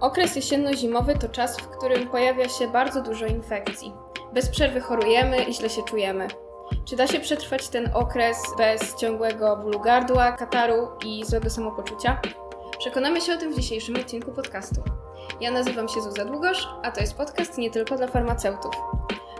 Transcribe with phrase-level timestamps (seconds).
[0.00, 3.92] Okres jesienno-zimowy to czas, w którym pojawia się bardzo dużo infekcji.
[4.32, 6.28] Bez przerwy chorujemy i źle się czujemy.
[6.84, 12.20] Czy da się przetrwać ten okres bez ciągłego bólu gardła, kataru i złego samopoczucia?
[12.78, 14.82] Przekonamy się o tym w dzisiejszym odcinku podcastu.
[15.40, 18.74] Ja nazywam się Zuza Długosz, a to jest podcast nie tylko dla farmaceutów.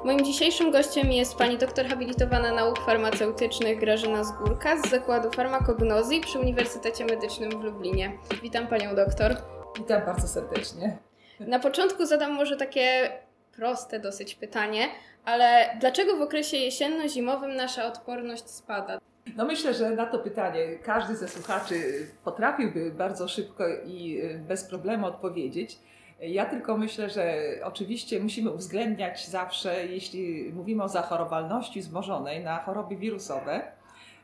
[0.04, 6.38] Moim dzisiejszym gościem jest pani doktor habilitowana nauk farmaceutycznych Grażyna Zgórka z Zakładu Farmakognozji przy
[6.38, 8.18] Uniwersytecie Medycznym w Lublinie.
[8.42, 9.36] Witam panią doktor.
[9.76, 10.98] Witam bardzo serdecznie.
[11.40, 13.10] Na początku zadam może takie
[13.56, 14.88] proste dosyć pytanie,
[15.24, 18.98] ale dlaczego w okresie jesienno-zimowym nasza odporność spada?
[19.36, 25.06] No myślę, że na to pytanie każdy ze słuchaczy potrafiłby bardzo szybko i bez problemu
[25.06, 25.78] odpowiedzieć.
[26.20, 32.96] Ja tylko myślę, że oczywiście musimy uwzględniać zawsze, jeśli mówimy o zachorowalności wzmożonej na choroby
[32.96, 33.72] wirusowe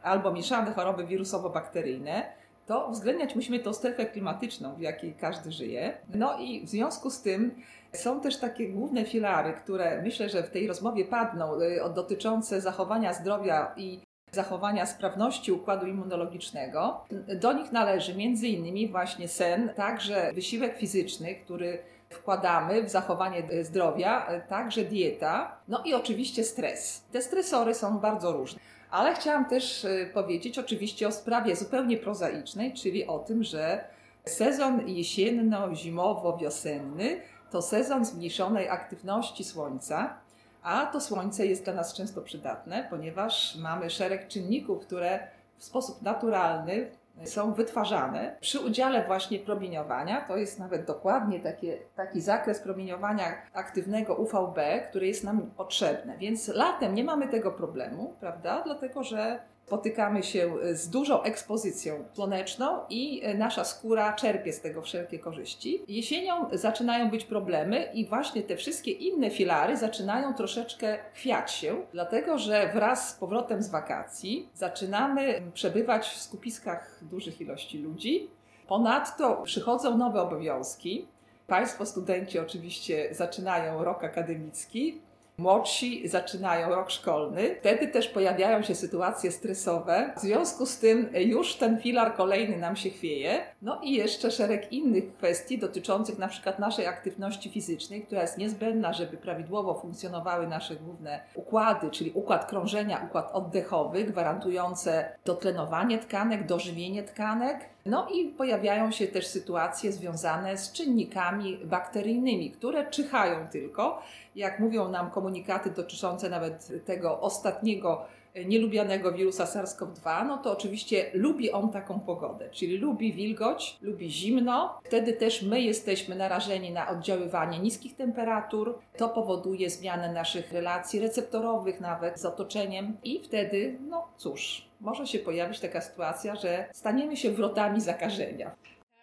[0.02, 2.22] albo mieszane choroby wirusowo-bakteryjne,
[2.66, 5.98] to uwzględniać musimy tą strefę klimatyczną, w jakiej każdy żyje.
[6.14, 7.54] No i w związku z tym
[7.92, 13.12] są też takie główne filary, które myślę, że w tej rozmowie padną, y, dotyczące zachowania
[13.12, 14.00] zdrowia i
[14.32, 17.04] zachowania sprawności układu immunologicznego.
[17.40, 21.78] Do nich należy między innymi właśnie sen, także wysiłek fizyczny, który
[22.10, 27.04] wkładamy w zachowanie zdrowia, także dieta, no i oczywiście stres.
[27.12, 28.60] Te stresory są bardzo różne.
[28.92, 33.84] Ale chciałam też y, powiedzieć oczywiście o sprawie zupełnie prozaicznej, czyli o tym, że
[34.24, 37.20] sezon jesienno-zimowo-wiosenny
[37.50, 40.16] to sezon zmniejszonej aktywności słońca,
[40.62, 46.02] a to słońce jest dla nas często przydatne, ponieważ mamy szereg czynników, które w sposób
[46.02, 46.90] naturalny
[47.24, 50.20] są wytwarzane przy udziale właśnie promieniowania.
[50.20, 56.16] To jest nawet dokładnie takie, taki zakres promieniowania aktywnego UVB, który jest nam potrzebny.
[56.18, 58.62] Więc latem nie mamy tego problemu, prawda?
[58.64, 65.18] Dlatego, że spotykamy się z dużą ekspozycją słoneczną i nasza skóra czerpie z tego wszelkie
[65.18, 65.82] korzyści.
[65.88, 72.38] Jesienią zaczynają być problemy i właśnie te wszystkie inne filary zaczynają troszeczkę chwiać się, dlatego
[72.38, 78.30] że wraz z powrotem z wakacji zaczynamy przebywać w skupiskach dużych ilości ludzi.
[78.68, 81.06] Ponadto przychodzą nowe obowiązki.
[81.46, 85.00] Państwo studenci oczywiście zaczynają rok akademicki,
[85.38, 90.12] Młodsi zaczynają rok szkolny, wtedy też pojawiają się sytuacje stresowe.
[90.16, 93.40] W związku z tym już ten filar kolejny nam się chwieje.
[93.62, 98.92] No i jeszcze szereg innych kwestii dotyczących na przykład naszej aktywności fizycznej, która jest niezbędna,
[98.92, 107.02] żeby prawidłowo funkcjonowały nasze główne układy, czyli układ krążenia, układ oddechowy, gwarantujące dotlenowanie tkanek, dożywienie
[107.02, 107.71] tkanek.
[107.86, 114.02] No i pojawiają się też sytuacje związane z czynnikami bakteryjnymi, które czyhają tylko,
[114.36, 118.04] jak mówią nam komunikaty dotyczące nawet tego ostatniego
[118.34, 124.10] e, nielubianego wirusa SARS-CoV-2, no to oczywiście lubi on taką pogodę, czyli lubi wilgoć, lubi
[124.10, 124.78] zimno.
[124.84, 128.78] Wtedy też my jesteśmy narażeni na oddziaływanie niskich temperatur.
[128.96, 135.18] To powoduje zmianę naszych relacji receptorowych nawet z otoczeniem i wtedy, no cóż, może się
[135.18, 138.54] pojawić taka sytuacja, że staniemy się wrotami zakażenia.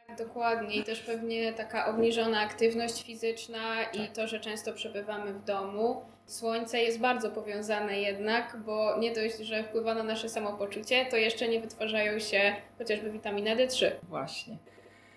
[0.08, 5.44] Tak, dokładnie i też pewnie taka obniżona aktywność fizyczna i to, że często przebywamy w
[5.44, 6.02] domu.
[6.26, 11.48] Słońce jest bardzo powiązane jednak, bo nie dość, że wpływa na nasze samopoczucie, to jeszcze
[11.48, 13.92] nie wytwarzają się chociażby witaminy D3.
[14.04, 14.58] Właśnie.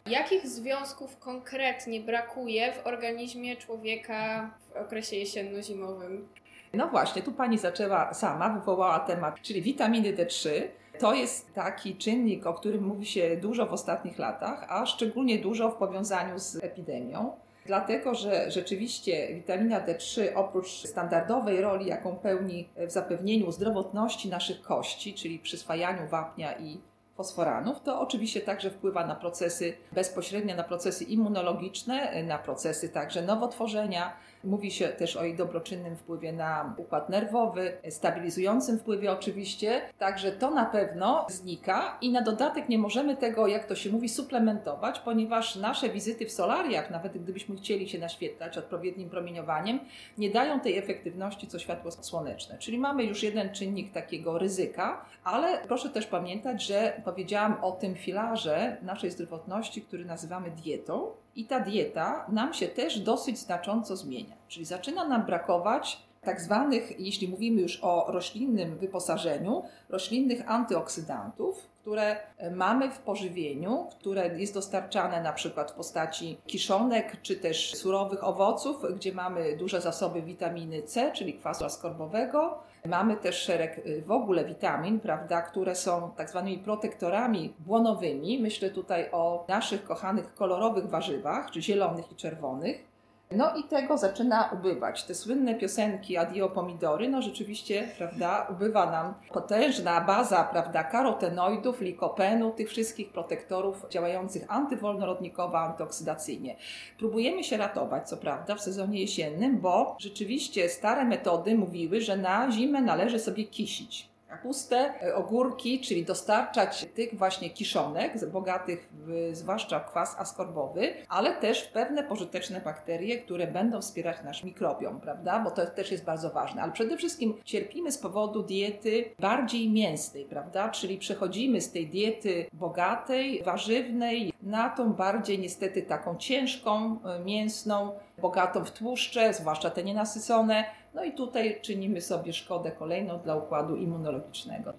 [0.07, 6.29] Jakich związków konkretnie brakuje w organizmie człowieka w okresie jesienno-zimowym?
[6.75, 10.51] No właśnie, tu pani zaczęła sama, wywołała temat, czyli witaminy D3.
[10.99, 15.71] To jest taki czynnik, o którym mówi się dużo w ostatnich latach, a szczególnie dużo
[15.71, 17.33] w powiązaniu z epidemią.
[17.67, 25.15] Dlatego, że rzeczywiście witamina D3 oprócz standardowej roli, jaką pełni w zapewnieniu zdrowotności naszych kości,
[25.15, 26.81] czyli przyswajaniu wapnia i
[27.17, 34.13] fosforanów, to oczywiście także wpływa na procesy bezpośrednio, na procesy immunologiczne, na procesy także nowotworzenia,
[34.45, 40.51] Mówi się też o jej dobroczynnym wpływie na układ nerwowy, stabilizującym wpływie oczywiście, także to
[40.51, 45.57] na pewno znika i na dodatek nie możemy tego, jak to się mówi, suplementować, ponieważ
[45.57, 49.81] nasze wizyty w solariach, nawet gdybyśmy chcieli się naświetlać odpowiednim promieniowaniem,
[50.19, 52.59] nie dają tej efektywności co światło słoneczne.
[52.59, 57.95] Czyli mamy już jeden czynnik takiego ryzyka, ale proszę też pamiętać, że powiedziałam o tym
[57.95, 64.37] filarze naszej zdrowotności, który nazywamy dietą, i ta dieta nam się też dosyć znacząco zmienia.
[64.49, 72.17] Czyli zaczyna nam brakować tak zwanych, jeśli mówimy już o roślinnym wyposażeniu, roślinnych antyoksydantów, które
[72.51, 78.77] mamy w pożywieniu, które jest dostarczane na przykład w postaci kiszonek czy też surowych owoców,
[78.97, 82.59] gdzie mamy duże zasoby witaminy C, czyli kwasu askorbowego.
[82.87, 88.39] Mamy też szereg y, w ogóle witamin, prawda, które są tak zwanymi protektorami błonowymi.
[88.43, 92.92] Myślę tutaj o naszych kochanych kolorowych warzywach, czy zielonych i czerwonych.
[93.37, 95.05] No i tego zaczyna ubywać.
[95.05, 102.51] Te słynne piosenki Adio Pomidory, no rzeczywiście, prawda, ubywa nam potężna baza, prawda, karotenoidów, likopenu,
[102.51, 106.57] tych wszystkich protektorów działających antywolnorodnikowo, antyoksydacyjnie.
[106.99, 112.51] Próbujemy się ratować, co prawda, w sezonie jesiennym, bo rzeczywiście stare metody mówiły, że na
[112.51, 119.81] zimę należy sobie kisić puste e, ogórki, czyli dostarczać tych właśnie kiszonek, bogatych w, zwłaszcza
[119.81, 125.41] kwas askorbowy, ale też w pewne pożyteczne bakterie, które będą wspierać nasz mikrobiom, prawda?
[125.41, 126.63] Bo to też jest bardzo ważne.
[126.63, 130.69] Ale przede wszystkim cierpimy z powodu diety bardziej mięsnej, prawda?
[130.69, 137.93] Czyli przechodzimy z tej diety bogatej, warzywnej na tą bardziej niestety taką ciężką, e, mięsną,
[138.19, 140.65] bogatą w tłuszcze, zwłaszcza te nienasycone,
[140.95, 144.73] no i tutaj czynimy sobie szkodę kolejną dla układu immunologicznego.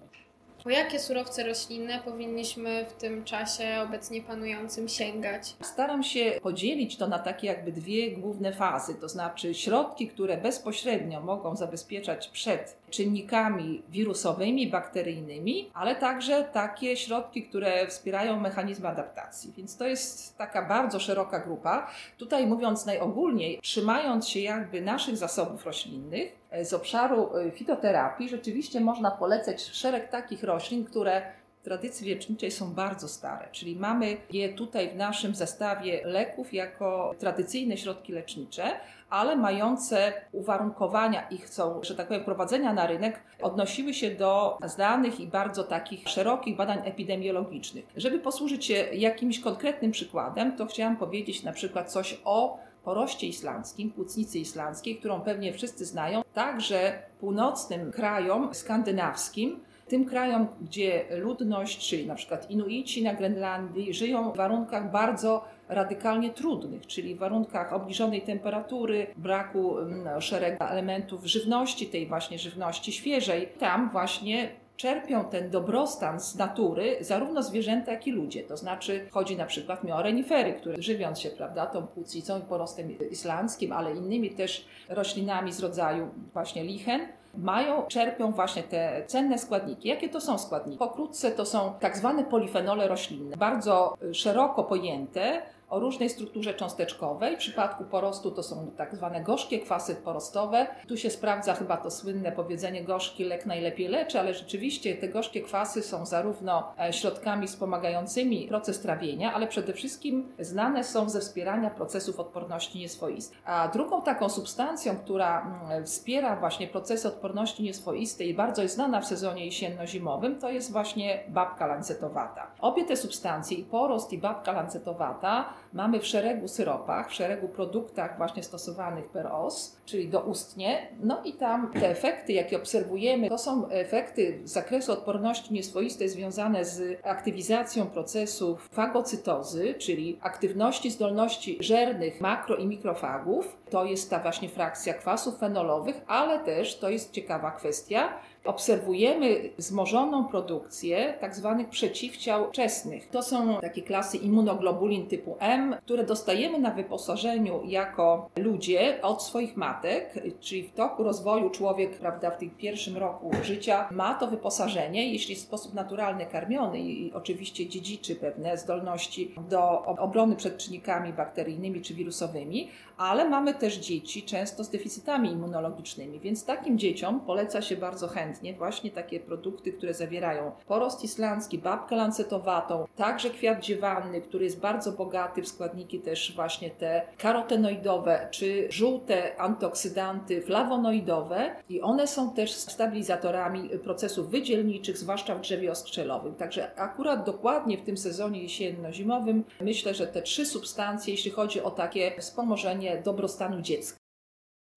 [0.64, 5.56] Po jakie surowce roślinne powinniśmy w tym czasie obecnie panującym sięgać?
[5.60, 11.20] Staram się podzielić to na takie jakby dwie główne fazy, to znaczy środki, które bezpośrednio
[11.20, 19.52] mogą zabezpieczać przed czynnikami wirusowymi, bakteryjnymi, ale także takie środki, które wspierają mechanizmy adaptacji.
[19.56, 21.90] Więc to jest taka bardzo szeroka grupa.
[22.18, 29.10] Tutaj mówiąc najogólniej, trzymając się jakby naszych zasobów roślinnych, z obszaru y, fitoterapii rzeczywiście można
[29.10, 31.22] polecać szereg takich roślin, które
[31.60, 37.14] w tradycji leczniczej są bardzo stare, czyli mamy je tutaj w naszym zestawie leków jako
[37.18, 38.64] tradycyjne środki lecznicze,
[39.10, 45.20] ale mające uwarunkowania ich są, że tak powiem, prowadzenia na rynek, odnosiły się do znanych
[45.20, 47.84] i bardzo takich szerokich badań epidemiologicznych.
[47.96, 53.90] Żeby posłużyć się jakimś konkretnym przykładem, to chciałam powiedzieć na przykład coś o poroście islandzkim,
[53.90, 62.06] płucnicy islandzkiej, którą pewnie wszyscy znają, także północnym krajom skandynawskim, tym krajom, gdzie ludność, czyli
[62.06, 68.22] na przykład Inuici na Grenlandii, żyją w warunkach bardzo radykalnie trudnych, czyli w warunkach obniżonej
[68.22, 73.48] temperatury, braku mm, szeregu elementów żywności, tej właśnie żywności świeżej.
[73.58, 78.42] Tam właśnie czerpią ten dobrostan z natury zarówno zwierzęta, jak i ludzie.
[78.42, 82.42] To znaczy chodzi na przykład mi o renifery, które żywiąc się prawda, tą płucnicą i
[82.42, 87.00] porostem islandzkim, ale innymi też roślinami z rodzaju właśnie lichen,
[87.36, 89.88] mają, czerpią właśnie te cenne składniki.
[89.88, 90.78] Jakie to są składniki?
[90.78, 95.42] Pokrótce to są tak zwane polifenole roślinne, bardzo szeroko pojęte,
[95.74, 97.36] o różnej strukturze cząsteczkowej.
[97.36, 100.66] W przypadku porostu to są tak zwane gorzkie kwasy porostowe.
[100.88, 105.42] Tu się sprawdza chyba to słynne powiedzenie gorzki lek najlepiej leczy, ale rzeczywiście te gorzkie
[105.42, 111.70] kwasy są zarówno e, środkami wspomagającymi proces trawienia, ale przede wszystkim znane są ze wspierania
[111.70, 113.38] procesów odporności nieswoistej.
[113.44, 119.06] A drugą taką substancją, która wspiera właśnie procesy odporności nieswoistej i bardzo jest znana w
[119.06, 122.46] sezonie jesienno-zimowym, to jest właśnie babka lancetowata.
[122.60, 125.44] Obie te substancje, i porost i babka lancetowata,
[125.74, 130.88] mamy w szeregu syropach, w szeregu produktach właśnie stosowanych per os, czyli doustnie.
[131.00, 136.64] No i tam te efekty, jakie obserwujemy, to są efekty z zakresu odporności nieswoistej związane
[136.64, 143.56] z aktywizacją procesów fagocytozy, czyli aktywności zdolności żernych makro i mikrofagów.
[143.70, 148.08] To jest ta właśnie frakcja kwasów fenolowych, ale też to jest ciekawa kwestia,
[148.44, 153.08] obserwujemy wzmożoną produkcję tak zwanych przeciwciał wczesnych.
[153.08, 159.56] To są takie klasy immunoglobulin typu M, które dostajemy na wyposażeniu jako ludzie od swoich
[159.56, 165.12] matek, czyli w toku rozwoju człowiek, prawda, w tym pierwszym roku życia ma to wyposażenie,
[165.12, 171.80] jeśli w sposób naturalny karmiony i oczywiście dziedziczy pewne zdolności do obrony przed czynnikami bakteryjnymi
[171.80, 177.76] czy wirusowymi, ale mamy też dzieci często z deficytami immunologicznymi, więc takim dzieciom poleca się
[177.76, 184.44] bardzo chętnie właśnie takie produkty, które zawierają porost islandzki, babkę lancetowatą, także kwiat dziewanny, który
[184.44, 192.06] jest bardzo bogaty w składniki też właśnie te karotenoidowe czy żółte antyoksydanty flawonoidowe i one
[192.06, 196.34] są też stabilizatorami procesów wydzielniczych, zwłaszcza w drzewie oskrzelowym.
[196.34, 201.70] Także akurat dokładnie w tym sezonie jesienno-zimowym myślę, że te trzy substancje, jeśli chodzi o
[201.70, 203.98] takie wspomożenie dobrostanu dziecka.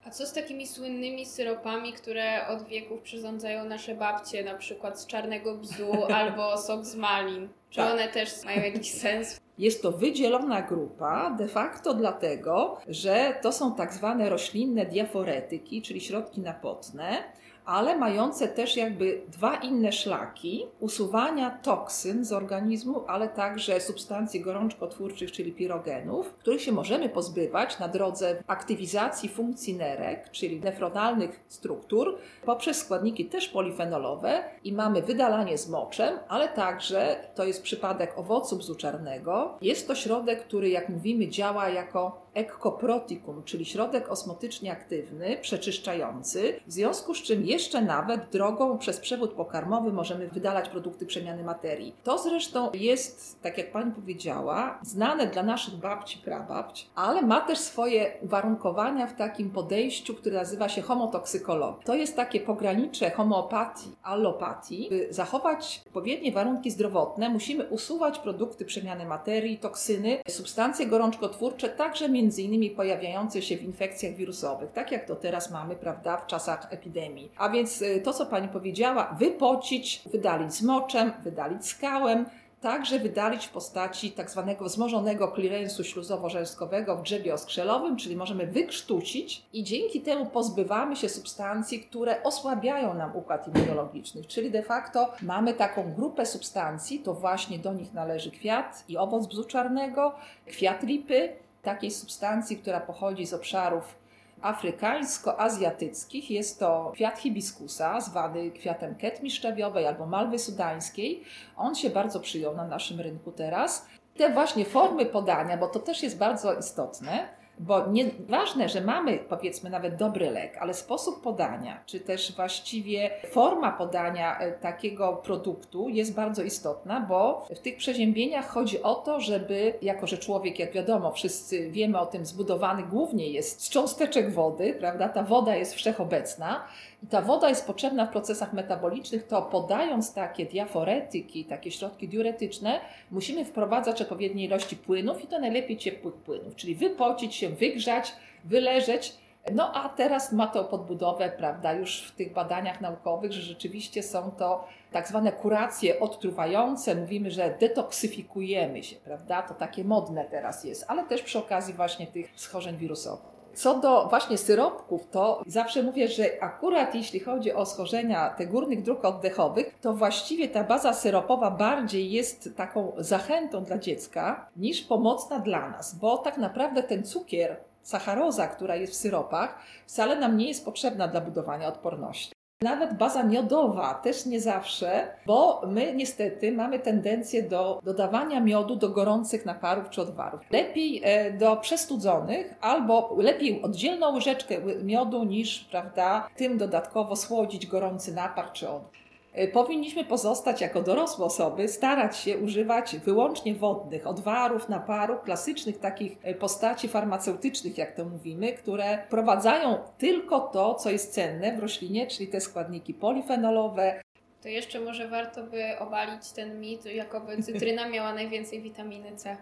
[0.04, 5.06] A co z takimi słynnymi syropami, które od wieków przyrządzają nasze babcie, na przykład z
[5.06, 7.48] czarnego bzu albo sok z malin?
[7.70, 7.92] Czy tak.
[7.92, 9.40] one też mają jakiś sens?
[9.58, 16.00] Jest to wydzielona grupa de facto dlatego, że to są tak zwane roślinne diaforetyki, czyli
[16.00, 17.24] środki napotne,
[17.68, 25.32] ale mające też jakby dwa inne szlaki usuwania toksyn z organizmu, ale także substancji gorączkotwórczych,
[25.32, 32.76] czyli pirogenów, których się możemy pozbywać na drodze aktywizacji funkcji nerek, czyli nefronalnych struktur, poprzez
[32.76, 38.74] składniki też polifenolowe i mamy wydalanie z moczem, ale także to jest przypadek owocu bzu
[38.74, 39.58] czarnego.
[39.60, 46.72] Jest to środek, który jak mówimy działa jako ekkoprotikum, czyli środek osmotycznie aktywny, przeczyszczający, w
[46.72, 51.94] związku z czym jeszcze nawet drogą przez przewód pokarmowy możemy wydalać produkty przemiany materii.
[52.04, 57.58] To zresztą jest, tak jak Pani powiedziała, znane dla naszych babci, prababci, ale ma też
[57.58, 61.84] swoje uwarunkowania w takim podejściu, które nazywa się homotoksykologia.
[61.84, 64.86] To jest takie pogranicze homeopatii, allopatii.
[64.90, 72.27] By zachować odpowiednie warunki zdrowotne, musimy usuwać produkty przemiany materii, toksyny, substancje gorączkotwórcze, także między
[72.28, 76.66] między innymi pojawiające się w infekcjach wirusowych, tak jak to teraz mamy, prawda, w czasach
[76.70, 77.32] epidemii.
[77.38, 82.26] A więc y, to, co Pani powiedziała, wypocić, wydalić z moczem, wydalić skałem,
[82.60, 89.42] także wydalić w postaci tak zwanego wzmożonego klirensu śluzowo-żelskowego w drzewie oskrzelowym, czyli możemy wykrztucić
[89.52, 94.24] i dzięki temu pozbywamy się substancji, które osłabiają nam układ immunologiczny.
[94.24, 99.26] Czyli de facto mamy taką grupę substancji, to właśnie do nich należy kwiat i owoc
[99.26, 100.14] bzu czarnego,
[100.46, 103.98] kwiat lipy, takiej substancji, która pochodzi z obszarów
[104.42, 106.30] afrykańsko-azjatyckich.
[106.30, 111.24] Jest to kwiat hibiskusa, zwany kwiatem ketmi szczawiowej albo malwy sudańskiej.
[111.56, 113.86] On się bardzo przyjął na naszym rynku teraz.
[114.16, 117.28] Te właśnie formy podania, bo to też jest bardzo istotne,
[117.60, 123.72] bo nieważne, że mamy powiedzmy nawet dobry lek, ale sposób podania, czy też właściwie forma
[123.72, 129.74] podania e, takiego produktu jest bardzo istotna, bo w tych przeziębieniach chodzi o to, żeby,
[129.82, 134.76] jako że człowiek, jak wiadomo, wszyscy wiemy o tym, zbudowany głównie jest z cząsteczek wody,
[134.80, 135.08] prawda?
[135.08, 136.64] Ta woda jest wszechobecna,
[137.02, 142.80] i ta woda jest potrzebna w procesach metabolicznych, to podając takie diaforetyki, takie środki diuretyczne,
[143.10, 148.12] musimy wprowadzać odpowiednie ilości płynów i to najlepiej ciepłych płynów, czyli wypocić się, wygrzać,
[148.44, 149.14] wyleżeć.
[149.54, 154.30] No a teraz ma to podbudowę, prawda, już w tych badaniach naukowych, że rzeczywiście są
[154.30, 156.94] to tak zwane kuracje odtruwające.
[156.94, 162.06] Mówimy, że detoksyfikujemy się, prawda, to takie modne teraz jest, ale też przy okazji właśnie
[162.06, 163.37] tych schorzeń wirusowych.
[163.58, 168.82] Co do właśnie syropków, to zawsze mówię, że akurat jeśli chodzi o schorzenia te górnych
[168.82, 175.38] dróg oddechowych, to właściwie ta baza syropowa bardziej jest taką zachętą dla dziecka niż pomocna
[175.38, 180.48] dla nas, bo tak naprawdę ten cukier, sacharoza, która jest w syropach, wcale nam nie
[180.48, 182.37] jest potrzebna dla budowania odporności.
[182.62, 188.88] Nawet baza miodowa też nie zawsze, bo my niestety mamy tendencję do dodawania miodu do
[188.88, 190.40] gorących naparów czy odwarów.
[190.50, 198.14] Lepiej e, do przestudzonych albo lepiej oddzielną łyżeczkę miodu niż, prawda, tym dodatkowo słodzić gorący
[198.14, 199.07] napar czy odwar.
[199.32, 206.16] E, powinniśmy pozostać jako dorosłe osoby, starać się używać wyłącznie wodnych odwarów, naparów, klasycznych takich
[206.22, 212.06] e, postaci farmaceutycznych, jak to mówimy, które prowadzają tylko to, co jest cenne w roślinie,
[212.06, 214.00] czyli te składniki polifenolowe,
[214.42, 219.36] to jeszcze może warto by obalić ten mit, jakoby cytryna miała najwięcej witaminy C.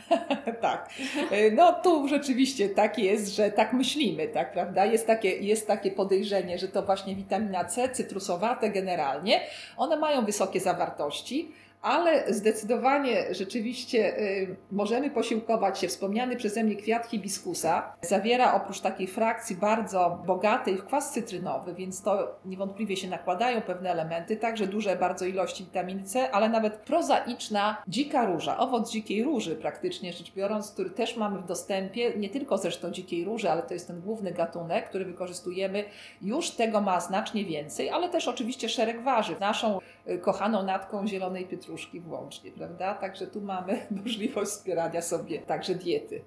[0.60, 0.90] tak.
[1.30, 4.84] E, no tu rzeczywiście tak jest, że tak myślimy, tak, prawda?
[4.84, 9.40] Jest takie, jest takie podejrzenie, że to właśnie witamina C, cytrusowate generalnie,
[9.76, 15.88] one mają wysokie zawartości, ale zdecydowanie rzeczywiście y, możemy posiłkować się.
[15.88, 22.02] Wspomniany przeze mnie kwiat hibiskusa zawiera oprócz takiej frakcji bardzo bogatej w kwas cytrynowy, więc
[22.02, 27.82] to niewątpliwie się nakładają pewne elementy, także duże bardzo ilości witaminy C, ale nawet prozaiczna
[27.88, 32.58] dzika róża, owoc dzikiej róży praktycznie rzecz biorąc, który też mamy w dostępie, nie tylko
[32.58, 35.84] zresztą dzikiej róży, ale to jest ten główny gatunek, który wykorzystujemy,
[36.22, 39.40] już tego ma znacznie więcej, ale też oczywiście szereg warzyw.
[39.40, 42.94] Naszą y, kochaną natką zielonej pietruszki pietruszki włącznie, prawda?
[42.94, 46.22] Także tu mamy możliwość wspierania sobie także diety.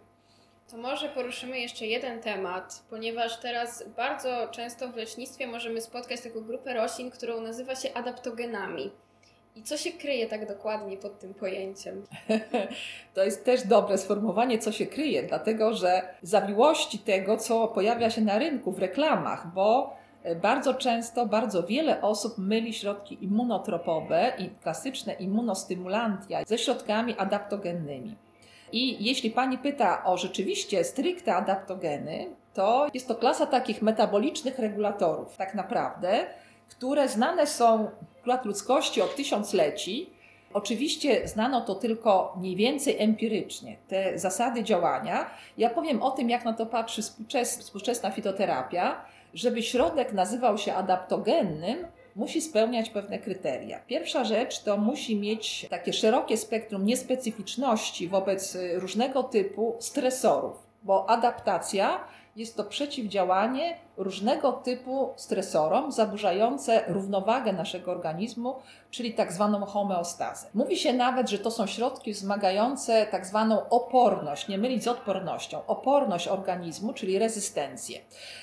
[0.71, 6.41] To może poruszymy jeszcze jeden temat, ponieważ teraz bardzo często w leśnictwie możemy spotkać taką
[6.41, 8.91] grupę roślin, którą nazywa się adaptogenami.
[9.55, 12.03] I co się kryje tak dokładnie pod tym pojęciem?
[13.13, 18.21] To jest też dobre sformułowanie, co się kryje, dlatego że zawiłości tego, co pojawia się
[18.21, 19.97] na rynku w reklamach, bo
[20.41, 28.15] bardzo często bardzo wiele osób myli środki immunotropowe i klasyczne immunostymulantia ze środkami adaptogennymi.
[28.72, 35.38] I jeśli pani pyta o rzeczywiście stricte adaptogeny, to jest to klasa takich metabolicznych regulatorów,
[35.38, 36.25] tak naprawdę,
[36.70, 37.89] które znane są
[38.24, 40.15] w ludzkości od tysiącleci
[40.55, 45.29] Oczywiście znano to tylko mniej więcej empirycznie, te zasady działania.
[45.58, 47.01] Ja powiem o tym, jak na to patrzy
[47.60, 49.05] współczesna fitoterapia.
[49.36, 53.80] Żeby środek nazywał się adaptogennym, musi spełniać pewne kryteria.
[53.80, 62.08] Pierwsza rzecz to musi mieć takie szerokie spektrum niespecyficzności wobec różnego typu stresorów, bo adaptacja
[62.36, 68.55] jest to przeciwdziałanie różnego typu stresorom zaburzające równowagę naszego organizmu,
[68.91, 70.47] czyli tak zwaną homeostazę.
[70.53, 75.65] Mówi się nawet, że to są środki wzmagające tak zwaną oporność, nie mylić z odpornością,
[75.67, 77.99] oporność organizmu, czyli rezystencję.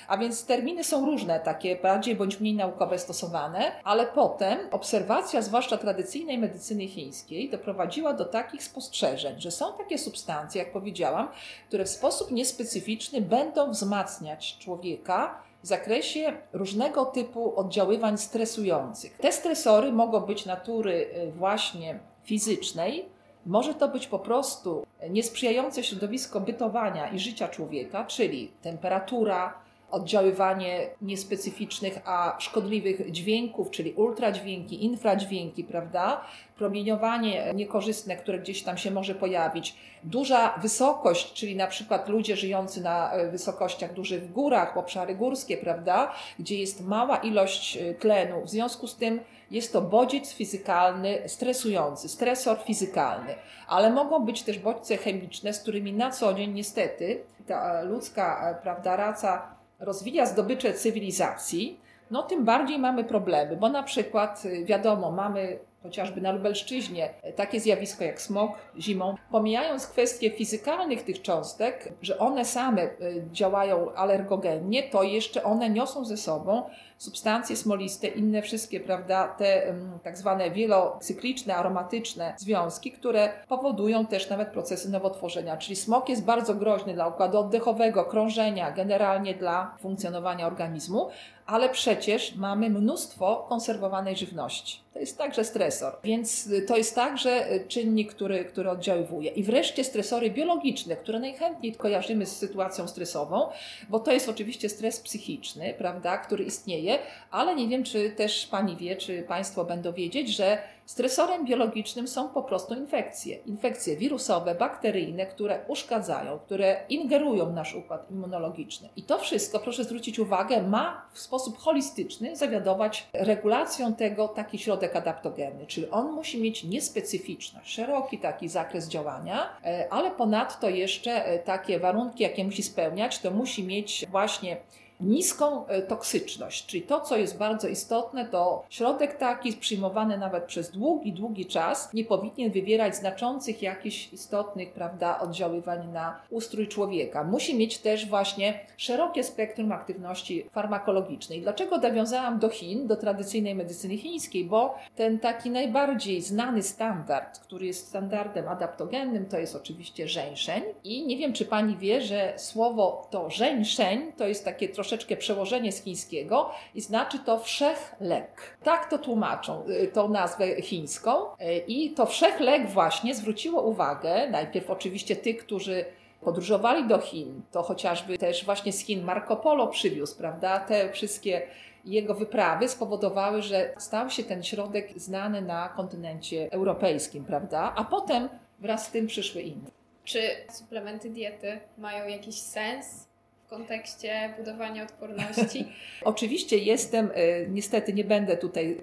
[0.07, 5.77] A więc terminy są różne, takie bardziej bądź mniej naukowe stosowane, ale potem obserwacja, zwłaszcza
[5.77, 11.27] tradycyjnej medycyny chińskiej, doprowadziła do takich spostrzeżeń, że są takie substancje, jak powiedziałam,
[11.67, 19.17] które w sposób niespecyficzny będą wzmacniać człowieka w zakresie różnego typu oddziaływań stresujących.
[19.17, 20.93] Te stresory mogą być natury
[21.27, 23.05] y, właśnie fizycznej,
[23.45, 29.53] może to być po prostu niesprzyjające środowisko bytowania i życia człowieka, czyli temperatura,
[29.93, 36.21] oddziaływanie niespecyficznych, a szkodliwych dźwięków, czyli ultradźwięki, infradźwięki, prawda?
[36.57, 39.75] Promieniowanie niekorzystne, które gdzieś tam się może pojawić.
[40.03, 45.57] Duża wysokość, czyli na przykład ludzie żyjący na e, wysokościach dużych w górach, obszary górskie,
[45.57, 46.11] prawda?
[46.39, 48.41] Gdzie jest mała ilość e, tlenu.
[48.41, 49.19] W związku z tym
[49.51, 53.35] jest to bodziec fizykalny stresujący, stresor fizykalny,
[53.67, 58.61] ale mogą być też bodźce chemiczne, z którymi na co dzień niestety ta ludzka e,
[58.61, 61.79] prawda, raca rozwija zdobycze cywilizacji,
[62.11, 67.59] no tym bardziej mamy problemy, bo na przykład y, wiadomo, mamy chociażby na Lubelszczyźnie, takie
[67.59, 74.83] zjawisko jak smog zimą, pomijając kwestie fizykalnych tych cząstek, że one same y, działają alergogennie,
[74.83, 76.63] to jeszcze one niosą ze sobą
[76.97, 84.49] substancje smoliste, inne wszystkie, prawda, te tak zwane wielocykliczne, aromatyczne związki, które powodują też nawet
[84.49, 85.57] procesy nowotworzenia.
[85.57, 91.09] Czyli smog jest bardzo groźny dla układu oddechowego, krążenia, generalnie dla funkcjonowania organizmu,
[91.45, 94.79] ale przecież mamy mnóstwo konserwowanej żywności.
[94.93, 99.31] To jest także stresor, więc to jest także czynnik, który, który oddziaływuje.
[99.31, 103.49] I wreszcie stresory biologiczne, które najchętniej kojarzymy z sytuacją stresową,
[103.89, 106.92] bo to jest oczywiście stres psychiczny, prawda, który istnieje,
[107.31, 112.29] ale nie wiem, czy też Pani wie, czy Państwo będą wiedzieć, że Stresorem biologicznym są
[112.29, 113.35] po prostu infekcje.
[113.35, 118.89] Infekcje wirusowe, bakteryjne, które uszkadzają, które ingerują w nasz układ immunologiczny.
[118.95, 124.95] I to wszystko, proszę zwrócić uwagę, ma w sposób holistyczny zawiadować regulacją tego taki środek
[124.95, 131.39] adaptogenny, czyli on musi mieć niespecyficzność, szeroki taki zakres działania, e, ale ponadto jeszcze e,
[131.39, 134.57] takie warunki, jakie musi spełniać, to musi mieć właśnie
[135.03, 140.71] niską e, toksyczność, czyli to, co jest bardzo istotne, to środek taki przyjmowany nawet przez
[140.71, 147.23] długi, długi czas nie powinien wywierać znaczących jakichś istotnych, prawda, oddziaływań na ustrój człowieka.
[147.23, 151.41] Musi mieć też właśnie szerokie spektrum aktywności farmakologicznej.
[151.41, 154.45] Dlaczego nawiązałam do Chin, do tradycyjnej medycyny chińskiej?
[154.45, 160.63] Bo ten taki najbardziej znany standard, który jest standardem adaptogennym, to jest oczywiście żeńszeń.
[160.83, 165.17] I nie wiem, czy pani wie, że słowo to żeńszeń to jest takie troszeczkę troszeczkę
[165.17, 168.57] przełożenie z chińskiego i znaczy to wszechlek.
[168.63, 171.11] Tak to tłumaczą, y, tą nazwę chińską.
[171.25, 175.85] Y, I to wszechlek właśnie zwróciło uwagę, najpierw oczywiście tych, którzy
[176.21, 181.41] podróżowali do Chin, to chociażby też właśnie z Chin Marco Polo przywiózł, prawda, te wszystkie
[181.85, 188.29] jego wyprawy spowodowały, że stał się ten środek znany na kontynencie europejskim, prawda, a potem
[188.59, 189.69] wraz z tym przyszły inne.
[190.03, 193.12] Czy suplementy diety mają jakiś sens?
[193.53, 195.65] Kontekście budowania odporności?
[196.03, 198.81] Oczywiście jestem, e, niestety nie będę tutaj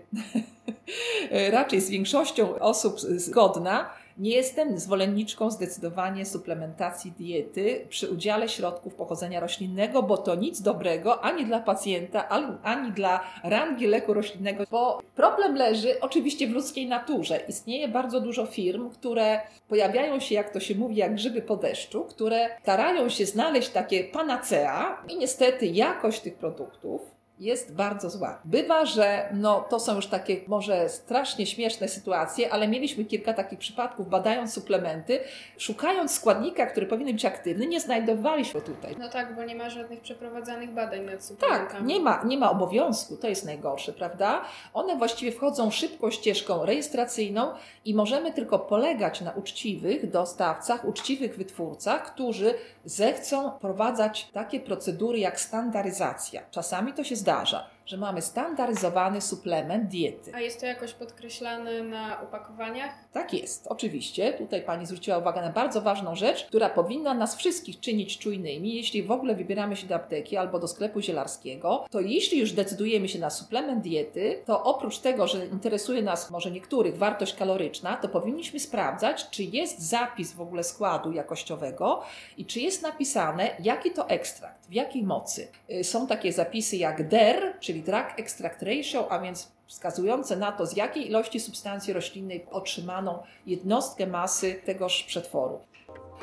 [1.52, 9.40] raczej z większością osób zgodna, nie jestem zwolenniczką zdecydowanie suplementacji diety przy udziale środków pochodzenia
[9.40, 12.28] roślinnego, bo to nic dobrego ani dla pacjenta,
[12.62, 17.40] ani dla rangi leku roślinnego, bo problem leży oczywiście w ludzkiej naturze.
[17.48, 22.04] Istnieje bardzo dużo firm, które pojawiają się, jak to się mówi, jak grzyby po deszczu,
[22.04, 28.40] które starają się znaleźć takie panacea i niestety jakość tych produktów jest bardzo zła.
[28.44, 33.58] Bywa, że no, to są już takie może strasznie śmieszne sytuacje, ale mieliśmy kilka takich
[33.58, 35.20] przypadków, badając suplementy,
[35.58, 38.96] szukając składnika, który powinien być aktywny, nie znajdowaliśmy tutaj.
[38.98, 41.70] No tak, bo nie ma żadnych przeprowadzanych badań nad suplementami.
[41.70, 44.44] Tak, nie ma, nie ma obowiązku, to jest najgorsze, prawda?
[44.74, 47.52] One właściwie wchodzą szybką ścieżką rejestracyjną
[47.84, 55.40] i możemy tylko polegać na uczciwych dostawcach, uczciwych wytwórcach, którzy zechcą wprowadzać takie procedury jak
[55.40, 56.42] standaryzacja.
[56.50, 60.32] Czasami to się zdarza 大厦 że mamy standaryzowany suplement diety.
[60.34, 62.90] A jest to jakoś podkreślane na opakowaniach?
[63.12, 64.32] Tak jest, oczywiście.
[64.32, 68.74] Tutaj Pani zwróciła uwagę na bardzo ważną rzecz, która powinna nas wszystkich czynić czujnymi.
[68.74, 73.08] Jeśli w ogóle wybieramy się do apteki albo do sklepu zielarskiego, to jeśli już decydujemy
[73.08, 78.08] się na suplement diety, to oprócz tego, że interesuje nas może niektórych wartość kaloryczna, to
[78.08, 82.02] powinniśmy sprawdzać, czy jest zapis w ogóle składu jakościowego
[82.36, 85.48] i czy jest napisane, jaki to ekstrakt, w jakiej mocy.
[85.70, 90.66] Y, Są takie zapisy jak DER, czyli Drug Extract Ratio, a więc wskazujące na to,
[90.66, 95.60] z jakiej ilości substancji roślinnej otrzymano jednostkę masy tegoż przetworu.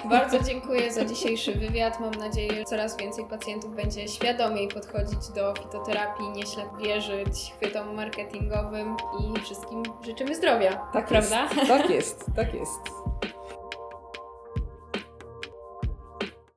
[0.05, 1.99] Bardzo dziękuję za dzisiejszy wywiad.
[1.99, 7.95] Mam nadzieję, że coraz więcej pacjentów będzie świadomiej podchodzić do fitoterapii, nie ślep wierzyć chwytom
[7.95, 10.89] marketingowym i wszystkim życzymy zdrowia.
[10.93, 11.49] Tak prawda?
[11.55, 12.79] Jest, tak jest, tak jest.